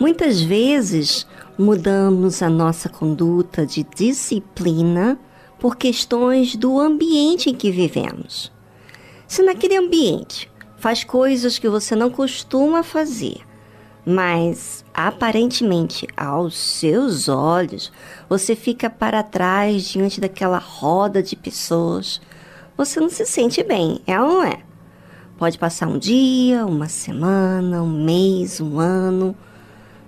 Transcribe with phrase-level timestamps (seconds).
[0.00, 1.26] Muitas vezes
[1.58, 5.18] mudamos a nossa conduta de disciplina
[5.58, 8.50] por questões do ambiente em que vivemos.
[9.28, 13.40] Se naquele ambiente faz coisas que você não costuma fazer,
[14.02, 17.92] mas aparentemente aos seus olhos
[18.26, 22.22] você fica para trás diante daquela roda de pessoas,
[22.74, 24.60] você não se sente bem, é ou não é?
[25.36, 29.36] Pode passar um dia, uma semana, um mês, um ano,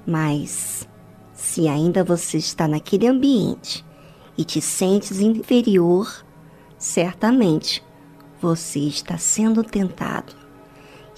[0.06, 0.88] mas
[1.33, 3.84] se ainda você está naquele ambiente
[4.37, 6.24] e te sentes inferior,
[6.79, 7.84] certamente
[8.41, 10.34] você está sendo tentado.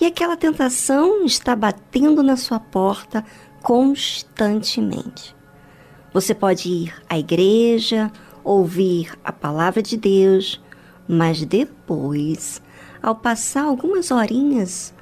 [0.01, 3.25] E aquela tentação está batendo na sua porta
[3.63, 5.35] constantemente.
[6.13, 8.11] Você pode ir à igreja,
[8.43, 10.61] ouvir a palavra de Deus,
[11.09, 12.61] mas depois,
[13.03, 14.95] ao passar algumas horinhas,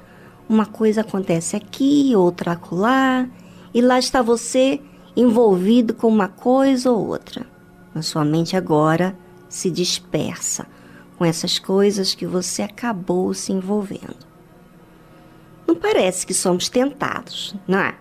[0.47, 3.27] uma coisa acontece aqui, outra acolá,
[3.73, 4.79] e lá está você
[5.15, 7.45] envolvido com uma coisa ou outra.
[7.93, 9.15] Mas sua mente agora
[9.49, 10.65] se dispersa
[11.17, 14.33] com essas coisas que você acabou se envolvendo.
[15.67, 17.95] Não parece que somos tentados, não é?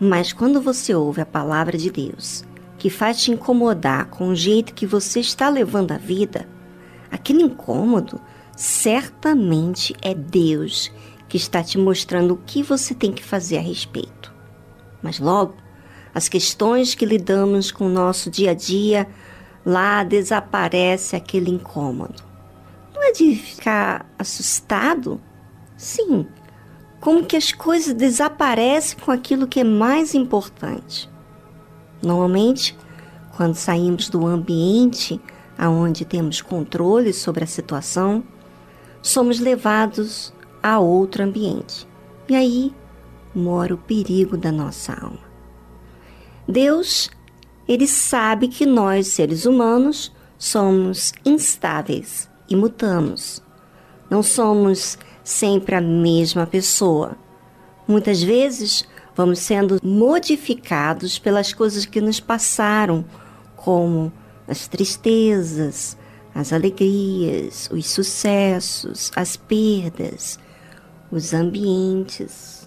[0.00, 2.44] Mas quando você ouve a palavra de Deus,
[2.78, 6.48] que faz te incomodar com o jeito que você está levando a vida,
[7.10, 8.20] aquele incômodo
[8.56, 10.92] certamente é Deus
[11.28, 14.37] que está te mostrando o que você tem que fazer a respeito.
[15.02, 15.54] Mas logo,
[16.14, 19.06] as questões que lidamos com o nosso dia a dia,
[19.64, 22.22] lá desaparece aquele incômodo.
[22.94, 25.20] Não é de ficar assustado?
[25.76, 26.26] Sim,
[27.00, 31.08] como que as coisas desaparecem com aquilo que é mais importante.
[32.02, 32.76] Normalmente,
[33.36, 35.20] quando saímos do ambiente
[35.56, 38.24] aonde temos controle sobre a situação,
[39.00, 41.86] somos levados a outro ambiente.
[42.28, 42.74] E aí
[43.34, 45.28] mora o perigo da nossa alma.
[46.46, 47.10] Deus,
[47.66, 53.42] ele sabe que nós, seres humanos, somos instáveis e mutamos.
[54.08, 57.16] Não somos sempre a mesma pessoa.
[57.86, 63.04] Muitas vezes vamos sendo modificados pelas coisas que nos passaram,
[63.56, 64.12] como
[64.46, 65.98] as tristezas,
[66.34, 70.38] as alegrias, os sucessos, as perdas,
[71.10, 72.57] os ambientes,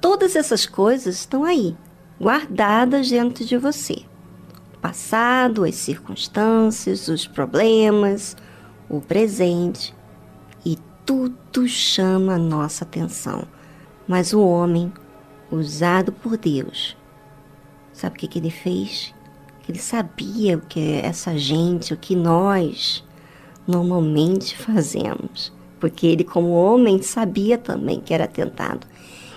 [0.00, 1.76] Todas essas coisas estão aí,
[2.18, 4.02] guardadas dentro de você.
[4.74, 8.34] O passado, as circunstâncias, os problemas,
[8.88, 9.94] o presente.
[10.64, 13.42] E tudo chama a nossa atenção.
[14.08, 14.90] Mas o homem,
[15.50, 16.96] usado por Deus,
[17.92, 19.14] sabe o que, que ele fez?
[19.68, 23.04] Ele sabia o que essa gente, o que nós
[23.68, 25.52] normalmente fazemos.
[25.78, 28.86] Porque ele, como homem, sabia também que era tentado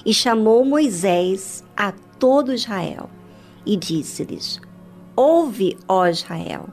[0.06, 3.10] e chamou Moisés a todo Israel
[3.66, 4.60] e disse-lhes:
[5.16, 6.68] Ouve, ó Israel,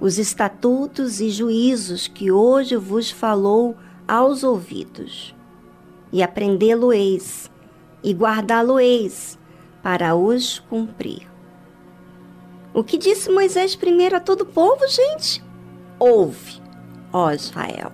[0.00, 3.76] os estatutos e juízos que hoje vos falou
[4.06, 5.34] aos ouvidos,
[6.12, 7.50] e aprendê-lo-eis,
[8.02, 9.38] e guardá-lo-eis,
[9.82, 11.28] para os cumprir.
[12.72, 15.42] O que disse Moisés primeiro a todo o povo, gente?
[15.98, 16.60] Ouve,
[17.12, 17.92] ó Israel.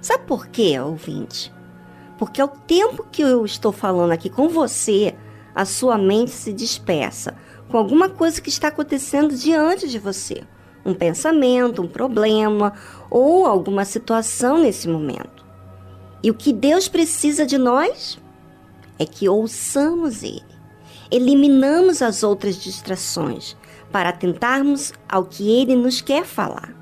[0.00, 1.52] Sabe por quê, ouvinte?
[2.22, 5.12] Porque ao tempo que eu estou falando aqui com você,
[5.52, 7.34] a sua mente se dispersa
[7.68, 10.44] com alguma coisa que está acontecendo diante de você.
[10.86, 12.74] Um pensamento, um problema
[13.10, 15.44] ou alguma situação nesse momento.
[16.22, 18.20] E o que Deus precisa de nós
[19.00, 20.44] é que ouçamos Ele.
[21.10, 23.56] Eliminamos as outras distrações
[23.90, 26.72] para atentarmos ao que Ele nos quer falar.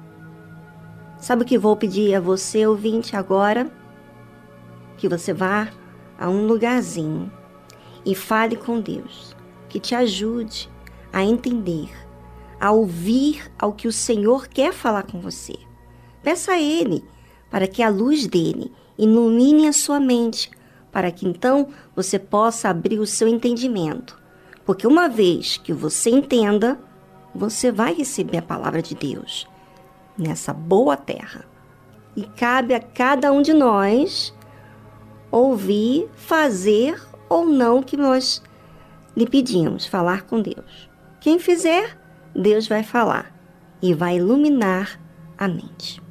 [1.16, 3.80] Sabe o que vou pedir a você, ouvinte, agora?
[5.00, 5.68] Que você vá
[6.18, 7.32] a um lugarzinho
[8.04, 9.34] e fale com Deus,
[9.66, 10.68] que te ajude
[11.10, 11.90] a entender,
[12.60, 15.56] a ouvir ao que o Senhor quer falar com você.
[16.22, 17.02] Peça a Ele
[17.50, 20.50] para que a luz dele ilumine a sua mente,
[20.92, 24.20] para que então você possa abrir o seu entendimento.
[24.66, 26.78] Porque uma vez que você entenda,
[27.34, 29.48] você vai receber a palavra de Deus
[30.18, 31.46] nessa boa terra.
[32.14, 34.34] E cabe a cada um de nós
[35.30, 38.42] ouvir, fazer ou não o que nós
[39.16, 40.88] lhe pedimos, falar com Deus.
[41.20, 41.98] Quem fizer,
[42.34, 43.34] Deus vai falar
[43.82, 45.00] e vai iluminar
[45.38, 46.02] a mente.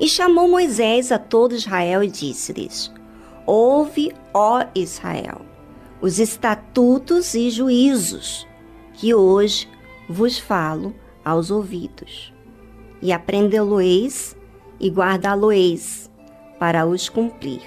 [0.00, 2.92] E chamou Moisés a todo Israel e disse-lhes:
[3.44, 5.40] Ouve, ó Israel,
[6.00, 8.46] os estatutos e juízos
[8.94, 9.68] que hoje
[10.08, 10.94] vos falo
[11.28, 12.32] aos ouvidos.
[13.02, 14.34] E aprendê-lo-eis
[14.80, 16.10] e guardá-lo-eis
[16.58, 17.62] para os cumprir.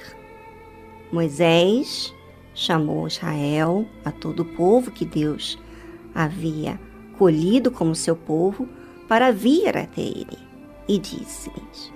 [1.12, 2.12] Moisés
[2.56, 5.60] chamou Israel, a todo o povo que Deus
[6.14, 6.80] havia
[7.20, 8.68] colhido como seu povo,
[9.08, 10.40] para vir até ele,
[10.88, 11.94] e disse-lhes: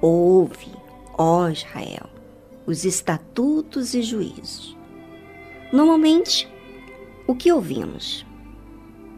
[0.00, 0.72] Ouve,
[1.18, 2.08] ó Israel,
[2.66, 4.76] os estatutos e juízos.
[5.72, 6.48] Normalmente,
[7.26, 8.24] o que ouvimos?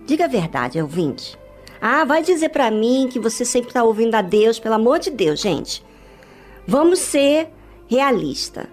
[0.06, 1.41] Diga a verdade, ouvinte.
[1.84, 5.10] Ah, vai dizer para mim que você sempre está ouvindo a Deus, pelo amor de
[5.10, 5.84] Deus, gente.
[6.64, 7.48] Vamos ser
[7.88, 8.68] realista.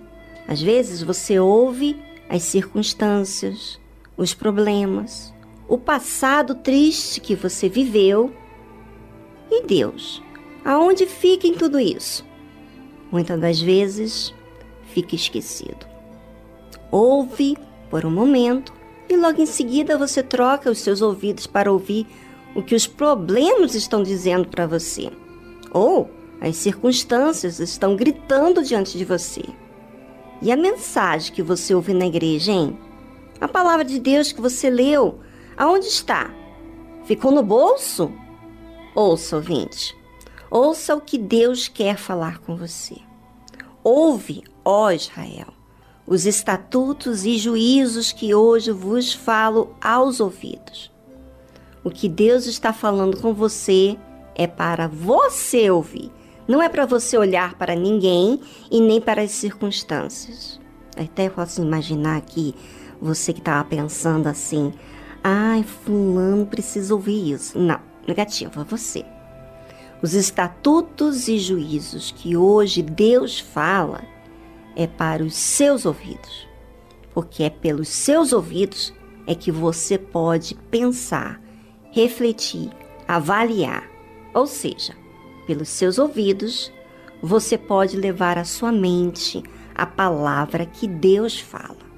[0.47, 3.79] Às vezes você ouve as circunstâncias,
[4.15, 5.33] os problemas,
[5.67, 8.31] o passado triste que você viveu.
[9.49, 10.21] E Deus,
[10.63, 12.23] aonde fica em tudo isso?
[13.11, 14.35] Muitas das vezes
[14.93, 15.83] fica esquecido.
[16.91, 17.57] Ouve
[17.89, 18.71] por um momento
[19.09, 22.05] e logo em seguida você troca os seus ouvidos para ouvir
[22.55, 25.11] o que os problemas estão dizendo para você.
[25.71, 26.09] Ou
[26.41, 29.43] as circunstâncias estão gritando diante de você.
[30.41, 32.77] E a mensagem que você ouve na igreja, hein?
[33.41, 35.19] A palavra de Deus que você leu,
[35.57, 36.33] aonde está?
[37.03, 38.11] Ficou no bolso?
[38.95, 39.95] Ouça, ouvinte.
[40.49, 42.97] Ouça o que Deus quer falar com você.
[43.83, 45.53] Ouve, ó Israel,
[46.07, 50.91] os estatutos e juízos que hoje vos falo aos ouvidos.
[51.83, 53.97] O que Deus está falando com você
[54.35, 56.11] é para você ouvir,
[56.47, 58.39] não é para você olhar para ninguém
[58.71, 60.59] e nem para as circunstâncias.
[60.97, 62.55] Até posso imaginar aqui
[63.01, 64.73] você que estava pensando assim:
[65.23, 67.57] ai, Fulano precisa ouvir isso.
[67.57, 69.05] Não, negativo, é você.
[70.01, 74.01] Os estatutos e juízos que hoje Deus fala
[74.75, 76.47] é para os seus ouvidos,
[77.13, 78.93] porque é pelos seus ouvidos
[79.27, 81.41] é que você pode pensar,
[81.91, 82.69] refletir,
[83.07, 83.89] avaliar.
[84.33, 84.95] Ou seja,
[85.45, 86.71] pelos seus ouvidos,
[87.21, 89.43] você pode levar à sua mente
[89.75, 91.89] a palavra que Deus fala.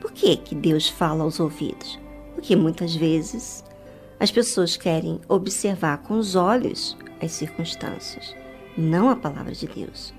[0.00, 1.98] Por que, que Deus fala aos ouvidos?
[2.34, 3.64] Porque muitas vezes
[4.20, 8.34] as pessoas querem observar com os olhos as circunstâncias,
[8.76, 10.14] não a palavra de Deus.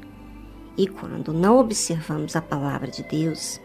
[0.77, 3.61] E quando não observamos a palavra de Deus,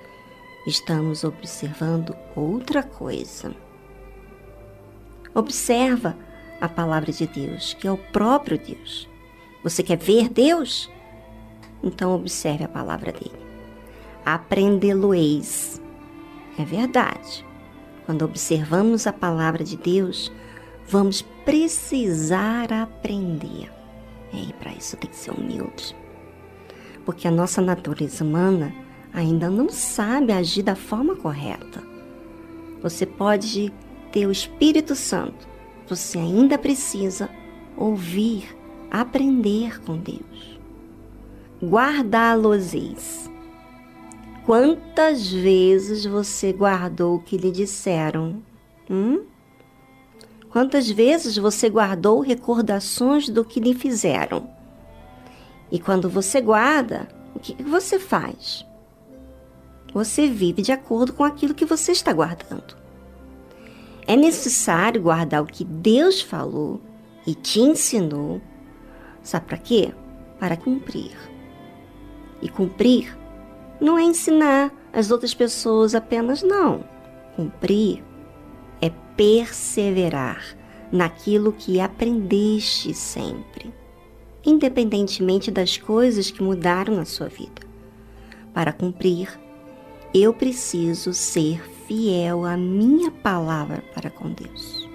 [0.67, 3.55] estamos observando outra coisa.
[5.35, 6.17] Observa
[6.61, 9.09] a palavra de Deus, que é o próprio Deus.
[9.63, 10.91] Você quer ver Deus?
[11.83, 13.41] Então observe a palavra dele.
[14.25, 15.81] Aprendê-lo-eis.
[16.59, 17.47] É verdade.
[18.05, 20.33] Quando observamos a palavra de Deus,
[20.87, 23.71] vamos precisar aprender.
[24.33, 25.97] E para isso tem que ser humilde.
[27.05, 28.75] Porque a nossa natureza humana
[29.13, 31.83] ainda não sabe agir da forma correta.
[32.83, 33.73] Você pode
[34.13, 35.49] ter o Espírito Santo,
[35.89, 37.29] você ainda precisa
[37.77, 38.57] ouvir,
[38.91, 40.59] aprender com Deus.
[41.63, 43.31] Guardá-los-eis.
[44.47, 48.43] Quantas vezes você guardou o que lhe disseram?
[48.91, 49.25] Hum?
[50.51, 54.51] Quantas vezes você guardou recordações do que lhe fizeram?
[55.71, 58.67] E quando você guarda, o que você faz?
[59.93, 62.77] Você vive de acordo com aquilo que você está guardando.
[64.07, 66.81] É necessário guardar o que Deus falou
[67.27, 68.41] e te ensinou.
[69.23, 69.93] Sabe para quê?
[70.39, 71.17] Para cumprir.
[72.43, 73.17] E cumprir
[73.81, 76.85] não é ensinar as outras pessoas apenas, não.
[77.37, 78.03] Cumprir
[78.81, 80.57] é perseverar
[80.91, 83.73] naquilo que aprendeste sempre,
[84.45, 87.63] independentemente das coisas que mudaram na sua vida.
[88.53, 89.29] Para cumprir,
[90.13, 94.90] eu preciso ser fiel à minha palavra para com Deus.